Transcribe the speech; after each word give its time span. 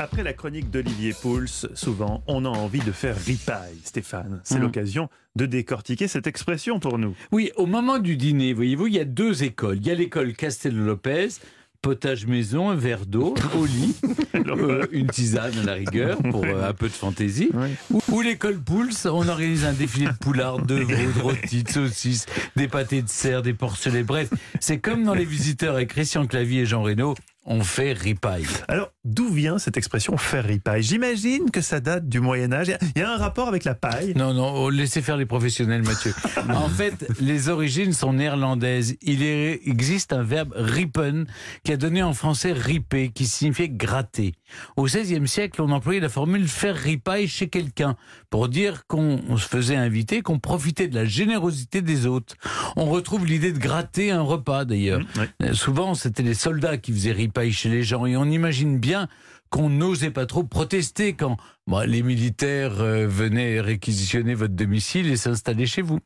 Après 0.00 0.22
la 0.22 0.32
chronique 0.32 0.70
d'Olivier 0.70 1.12
Pouls, 1.12 1.66
souvent, 1.74 2.22
on 2.26 2.46
a 2.46 2.48
envie 2.48 2.78
de 2.80 2.90
faire 2.90 3.14
ripaille, 3.22 3.76
Stéphane. 3.84 4.40
C'est 4.44 4.54
Mhm. 4.54 4.62
l'occasion 4.62 5.10
de 5.36 5.44
décortiquer 5.44 6.08
cette 6.08 6.26
expression 6.26 6.80
pour 6.80 6.96
nous. 6.96 7.14
Oui, 7.32 7.50
au 7.56 7.66
moment 7.66 7.98
du 7.98 8.16
dîner, 8.16 8.54
voyez-vous, 8.54 8.86
il 8.86 8.94
y 8.94 8.98
a 8.98 9.04
deux 9.04 9.44
écoles. 9.44 9.76
Il 9.76 9.86
y 9.86 9.90
a 9.90 9.94
l'école 9.94 10.32
Castello-Lopez, 10.32 11.28
potage 11.82 12.24
maison, 12.26 12.70
un 12.70 12.76
verre 12.76 13.04
d'eau, 13.04 13.34
au 13.58 13.66
lit, 13.66 13.94
euh, 14.46 14.86
une 14.90 15.08
tisane 15.08 15.58
à 15.58 15.64
la 15.64 15.74
rigueur 15.74 16.16
pour 16.30 16.44
euh, 16.46 16.66
un 16.66 16.72
peu 16.72 16.86
de 16.88 16.92
fantaisie. 16.94 17.50
Oui. 17.52 17.68
Ou, 17.90 18.00
ou 18.08 18.20
l'école 18.22 18.58
Pouls, 18.58 18.88
on 19.04 19.28
organise 19.28 19.66
un 19.66 19.74
défilé 19.74 20.06
de 20.06 20.16
poulards, 20.18 20.64
de 20.64 20.76
veau, 20.76 21.12
de 21.14 21.20
rôtis, 21.20 21.62
de 21.62 21.68
saucisses, 21.68 22.24
des 22.56 22.68
pâtés 22.68 23.02
de 23.02 23.08
cerf, 23.10 23.42
des 23.42 23.52
porcelets. 23.54 24.02
Bref, 24.02 24.30
c'est 24.60 24.78
comme 24.78 25.04
dans 25.04 25.14
Les 25.14 25.26
Visiteurs 25.26 25.74
avec 25.74 25.90
Christian 25.90 26.26
Clavier 26.26 26.62
et 26.62 26.66
Jean 26.66 26.82
Reno, 26.82 27.14
on 27.46 27.64
fait 27.64 27.94
ripaille. 27.94 28.44
Alors, 28.68 28.92
d'où 29.04 29.28
vient 29.28 29.58
cette 29.58 29.76
expression 29.76 30.16
faire 30.16 30.44
ripaille? 30.44 30.82
J'imagine 30.82 31.50
que 31.50 31.60
ça 31.60 31.80
date 31.80 32.08
du 32.08 32.20
y 32.20 32.72
a- 32.72 32.78
il 32.96 33.00
y 33.00 33.02
a 33.02 33.10
un 33.12 33.16
rapport 33.16 33.48
avec 33.48 33.64
la 33.64 33.74
paille? 33.74 34.12
Non, 34.14 34.34
non, 34.34 34.52
oh, 34.54 34.70
laissez 34.70 35.00
faire 35.02 35.16
les 35.16 35.26
professionnels, 35.26 35.82
Mathieu. 35.82 36.12
en 36.50 36.68
fait, 36.68 37.06
les 37.20 37.48
origines 37.48 37.92
sont 37.92 38.12
néerlandaises. 38.12 38.96
Il 39.02 39.22
existe 39.22 40.12
un 40.12 40.22
verbe 40.22 40.52
ripen 40.54 41.26
qui 41.64 41.72
a 41.72 41.76
donné 41.76 42.02
en 42.02 42.12
français 42.12 42.52
riper, 42.52 43.08
qui 43.10 43.26
signifiait 43.26 43.68
gratter. 43.68 44.34
Au 44.76 44.84
XVIe 44.84 45.26
siècle, 45.28 45.62
on 45.62 45.70
employait 45.70 46.00
la 46.00 46.08
formule 46.08 46.46
faire 46.48 46.76
ripaille 46.76 47.28
chez 47.28 47.48
quelqu'un 47.48 47.96
pour 48.28 48.48
dire 48.48 48.86
qu'on 48.86 49.36
se 49.36 49.46
faisait 49.48 49.76
inviter, 49.76 50.22
qu'on 50.22 50.38
profitait 50.38 50.88
de 50.88 50.94
la 50.94 51.04
générosité 51.04 51.82
des 51.82 52.06
autres. 52.06 52.34
On 52.76 52.86
retrouve 52.86 53.24
l'idée 53.26 53.52
de 53.52 53.58
gratter 53.58 54.10
un 54.10 54.22
repas, 54.22 54.64
d'ailleurs. 54.64 55.00
Oui. 55.16 55.24
Euh, 55.42 55.54
Souvent, 55.54 55.94
c'était 55.94 56.22
les 56.22 56.34
soldats 56.34 56.76
qui 56.78 56.92
faisaient 56.92 57.12
ripaille 57.12 57.52
chez 57.52 57.68
les 57.68 57.82
gens. 57.82 58.06
Et 58.06 58.16
on 58.16 58.24
imagine 58.24 58.78
bien 58.78 58.89
qu'on 59.50 59.68
n'osait 59.68 60.10
pas 60.10 60.26
trop 60.26 60.44
protester 60.44 61.14
quand 61.14 61.36
les 61.86 62.02
militaires 62.02 62.80
euh, 62.80 63.06
venaient 63.06 63.60
réquisitionner 63.60 64.34
votre 64.34 64.54
domicile 64.54 65.10
et 65.10 65.16
s'installer 65.16 65.66
chez 65.66 65.82
vous. 65.82 65.98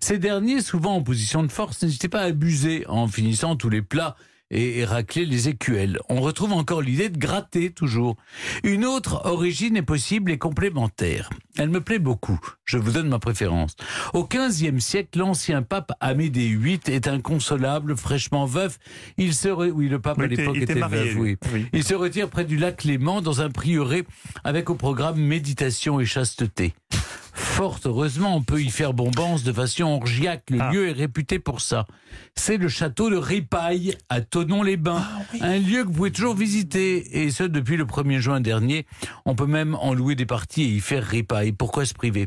Ces 0.00 0.18
derniers, 0.18 0.60
souvent 0.60 0.94
en 0.94 1.02
position 1.02 1.42
de 1.42 1.50
force, 1.50 1.82
n'hésitaient 1.82 2.08
pas 2.08 2.20
à 2.20 2.26
abuser 2.26 2.84
en 2.88 3.08
finissant 3.08 3.56
tous 3.56 3.68
les 3.68 3.82
plats 3.82 4.16
et, 4.54 4.78
et 4.78 4.84
racler 4.86 5.26
les 5.26 5.48
écuelles. 5.48 5.98
On 6.08 6.20
retrouve 6.22 6.52
encore 6.52 6.80
l'idée 6.80 7.10
de 7.10 7.18
gratter 7.18 7.70
toujours. 7.70 8.16
Une 8.62 8.84
autre 8.86 9.20
origine 9.26 9.76
est 9.76 9.82
possible 9.82 10.30
et 10.30 10.38
complémentaire. 10.38 11.28
Elle 11.58 11.68
me 11.68 11.80
plaît 11.80 11.98
beaucoup. 11.98 12.40
Je 12.64 12.78
vous 12.78 12.92
donne 12.92 13.08
ma 13.08 13.18
préférence. 13.18 13.76
Au 14.14 14.24
XVe 14.26 14.78
siècle, 14.78 15.18
l'ancien 15.18 15.62
pape 15.62 15.92
Amédée 16.00 16.54
VIII 16.56 16.80
est 16.86 17.06
inconsolable, 17.06 17.96
fraîchement 17.96 18.46
veuf. 18.46 18.78
Il 19.18 19.34
serait, 19.34 19.70
oui, 19.70 19.88
le 19.88 20.00
pape 20.00 20.16
Oui, 20.18 20.24
à 20.24 20.26
il 20.28 20.32
était- 20.32 20.42
l'époque 20.42 20.56
il 20.56 20.62
était 20.62 20.72
était, 20.72 20.80
marié, 20.80 21.04
veuf, 21.04 21.14
lui. 21.14 21.20
oui. 21.20 21.36
Oui. 21.52 21.66
Il 21.72 21.84
se 21.84 21.94
retire 21.94 22.28
près 22.30 22.44
du 22.44 22.56
lac 22.56 22.84
Léman 22.84 23.20
dans 23.20 23.40
un 23.40 23.50
prieuré 23.50 24.04
avec 24.44 24.70
au 24.70 24.74
programme 24.74 25.18
méditation 25.20 26.00
et 26.00 26.06
chasteté. 26.06 26.74
Fort 27.54 27.78
heureusement, 27.84 28.34
on 28.36 28.42
peut 28.42 28.60
y 28.60 28.68
faire 28.68 28.92
bombance 28.94 29.44
de 29.44 29.52
façon 29.52 29.84
orgiaque. 29.84 30.42
Le 30.50 30.58
Ah. 30.60 30.72
lieu 30.72 30.88
est 30.88 30.92
réputé 30.92 31.38
pour 31.38 31.60
ça. 31.60 31.86
C'est 32.34 32.56
le 32.56 32.66
château 32.68 33.10
de 33.10 33.16
Ripaille 33.16 33.94
à 34.08 34.20
Tonon-les-Bains. 34.22 35.04
Un 35.40 35.58
lieu 35.58 35.82
que 35.84 35.86
vous 35.88 35.92
pouvez 35.94 36.10
toujours 36.10 36.34
visiter. 36.34 37.22
Et 37.22 37.30
ce, 37.30 37.44
depuis 37.44 37.76
le 37.76 37.84
1er 37.84 38.18
juin 38.18 38.40
dernier. 38.40 38.86
On 39.24 39.36
peut 39.36 39.46
même 39.46 39.76
en 39.76 39.94
louer 39.94 40.16
des 40.16 40.26
parties 40.26 40.62
et 40.62 40.68
y 40.68 40.80
faire 40.80 41.04
Ripaille. 41.04 41.52
Pourquoi 41.52 41.84
se 41.86 41.94
priver? 41.94 42.26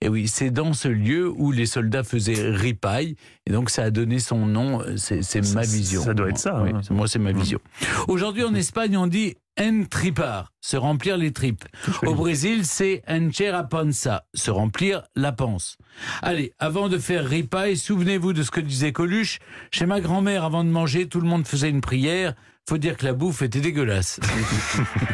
Et 0.00 0.08
oui, 0.08 0.26
c'est 0.26 0.50
dans 0.50 0.72
ce 0.72 0.88
lieu 0.88 1.30
où 1.30 1.50
les 1.52 1.64
soldats 1.66 2.02
faisaient 2.04 2.50
ripaille, 2.50 3.16
et 3.46 3.52
donc 3.52 3.70
ça 3.70 3.84
a 3.84 3.90
donné 3.90 4.18
son 4.18 4.44
nom. 4.46 4.82
C'est 4.96 5.54
ma 5.54 5.62
vision. 5.62 6.02
ça 6.02 6.12
doit 6.12 6.28
être 6.28 6.36
ça, 6.38 6.62
Oui, 6.62 6.70
hein. 6.74 6.80
moi, 6.90 7.08
c'est 7.08 7.18
ma 7.18 7.32
vision. 7.32 7.58
Aujourd'hui, 8.06 8.44
en 8.44 8.54
Espagne, 8.54 8.98
on 8.98 9.06
dit 9.06 9.34
entripar, 9.58 10.52
se 10.60 10.76
remplir 10.76 11.16
les 11.16 11.32
tripes. 11.32 11.64
Au 12.04 12.14
Brésil, 12.14 12.64
c'est 12.66 13.02
encher 13.08 13.52
panza, 13.70 14.24
se 14.34 14.50
remplir 14.50 15.02
la 15.14 15.32
panse. 15.32 15.76
Allez, 16.22 16.52
avant 16.58 16.88
de 16.88 16.98
faire 16.98 17.26
ripaille, 17.26 17.76
souvenez-vous 17.76 18.32
de 18.32 18.42
ce 18.42 18.50
que 18.50 18.60
disait 18.60 18.92
Coluche. 18.92 19.38
Chez 19.70 19.86
ma 19.86 20.00
grand-mère, 20.00 20.44
avant 20.44 20.64
de 20.64 20.70
manger, 20.70 21.08
tout 21.08 21.20
le 21.20 21.28
monde 21.28 21.46
faisait 21.46 21.70
une 21.70 21.80
prière. 21.80 22.34
Faut 22.68 22.78
dire 22.78 22.96
que 22.96 23.04
la 23.04 23.12
bouffe 23.12 23.42
était 23.42 23.60
dégueulasse. 23.60 24.20